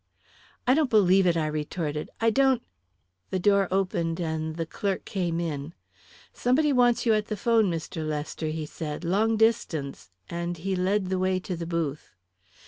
"I 0.65 0.73
don't 0.73 0.89
believe 0.89 1.27
it!" 1.27 1.37
I 1.37 1.45
retorted. 1.45 2.09
"I 2.19 2.31
don't" 2.31 2.63
The 3.29 3.37
door 3.37 3.67
opened 3.69 4.19
and 4.19 4.55
the 4.55 4.65
clerk 4.65 5.05
came 5.05 5.39
in. 5.39 5.75
"Somebody 6.33 6.73
wants 6.73 7.05
you 7.05 7.13
at 7.13 7.27
the 7.27 7.37
'phone, 7.37 7.69
Mr. 7.69 8.03
Lester," 8.03 8.47
he 8.47 8.65
said; 8.65 9.03
"long 9.03 9.37
distance," 9.37 10.09
and 10.27 10.57
he 10.57 10.75
led 10.75 11.09
the 11.09 11.19
way 11.19 11.39
to 11.41 11.55
the 11.55 11.67
booth. 11.67 12.15